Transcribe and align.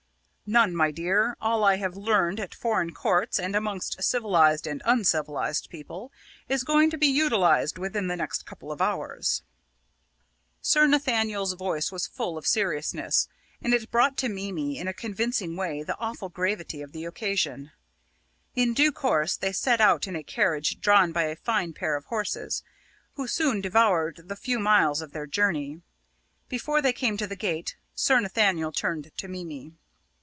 "None, 0.51 0.75
my 0.75 0.91
dear. 0.91 1.37
All 1.39 1.63
I 1.63 1.77
have 1.77 1.95
learned 1.95 2.37
at 2.37 2.53
foreign 2.53 2.93
courts, 2.93 3.39
and 3.39 3.55
amongst 3.55 4.03
civilised 4.03 4.67
and 4.67 4.81
uncivilised 4.83 5.69
people, 5.69 6.11
is 6.49 6.65
going 6.65 6.89
to 6.89 6.97
be 6.97 7.07
utilised 7.07 7.79
within 7.79 8.07
the 8.07 8.17
next 8.17 8.45
couple 8.45 8.69
of 8.69 8.81
hours." 8.81 9.43
Sir 10.61 10.87
Nathaniel's 10.87 11.53
voice 11.53 11.89
was 11.89 12.05
full 12.05 12.37
of 12.37 12.45
seriousness, 12.45 13.29
and 13.61 13.73
it 13.73 13.91
brought 13.91 14.17
to 14.17 14.27
Mimi 14.27 14.77
in 14.77 14.89
a 14.89 14.93
convincing 14.93 15.55
way 15.55 15.83
the 15.83 15.97
awful 15.99 16.27
gravity 16.27 16.81
of 16.81 16.91
the 16.91 17.05
occasion. 17.05 17.71
In 18.53 18.73
due 18.73 18.91
course, 18.91 19.37
they 19.37 19.53
set 19.53 19.79
out 19.79 20.05
in 20.05 20.17
a 20.17 20.21
carriage 20.21 20.81
drawn 20.81 21.13
by 21.13 21.23
a 21.27 21.35
fine 21.37 21.71
pair 21.71 21.95
of 21.95 22.03
horses, 22.07 22.61
who 23.13 23.25
soon 23.25 23.61
devoured 23.61 24.27
the 24.27 24.35
few 24.35 24.59
miles 24.59 25.01
of 25.01 25.13
their 25.13 25.27
journey. 25.27 25.81
Before 26.49 26.81
they 26.81 26.91
came 26.91 27.15
to 27.15 27.27
the 27.27 27.37
gate, 27.37 27.77
Sir 27.95 28.19
Nathaniel 28.19 28.73
turned 28.73 29.11
to 29.15 29.29
Mimi. 29.29 29.71